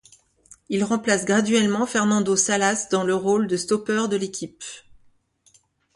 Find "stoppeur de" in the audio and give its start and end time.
3.55-4.15